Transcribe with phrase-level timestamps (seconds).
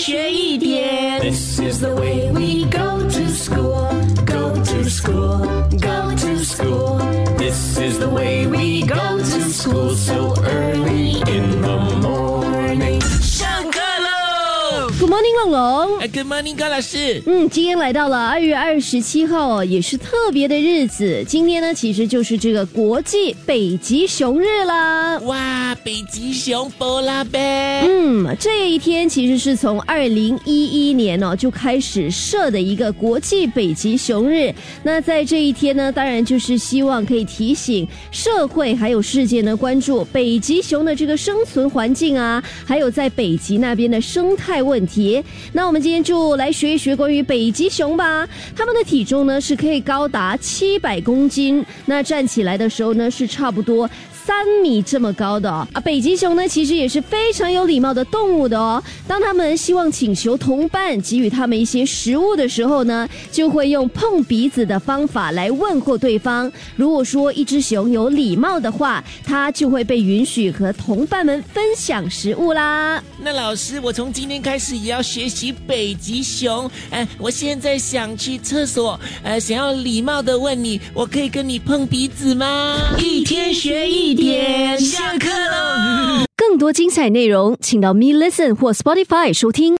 [0.00, 1.20] 学一点。
[1.20, 3.90] This is the way we go to school,
[4.24, 6.98] go to school, go to school.
[7.36, 12.98] This is the way we go to school so early in the morning.
[13.20, 15.98] 上课喽！Good morning，龙龙。
[15.98, 17.22] 哎，Good morning，高老师。
[17.26, 21.22] 嗯，今天来到了二月二十七号哦，也是特别的日子。
[21.28, 25.18] 今天呢，其实就是这个国际北极熊日啦。
[25.18, 27.86] 哇，北极熊波拉呗。
[28.12, 34.52] 嗯，这一天其实是从二零一一年哦就开始设的一个国际北极熊日。
[34.82, 45.22] 那在这一天呢，当然就是希望可以提醒社会还有世界呢关注北极熊的这个生存环境啊，还有在北极那边的生态问题。
[45.52, 48.28] 那我们今天就来学一学关于北极熊吧。
[48.56, 53.88] 它们的体重呢是可以高达七百公斤，那站起来的时候呢是差不多。
[54.22, 58.82] 三米这么高的啊，北极熊呢其实也是非常有礼貌的动物的哦。
[59.06, 66.50] 当他们希望请求同伴给予他们一些食物的时候呢，就会用碰鼻子的方法来问候对方。
[66.76, 73.02] 如果说一只熊有礼貌的话，它就会被允许和同伴们分享食物啦。
[73.22, 76.70] 那老师，我从今天开始也要学习北极熊。
[76.90, 82.78] 哎，我现在想去厕所，呃，想要礼貌的问你，我可以跟你碰鼻子吗？
[82.98, 84.79] 一天学一点，下课喽。
[84.79, 84.79] 更
[86.72, 89.68] 精彩内容，请到 Me Listen 或 Spotify 收听。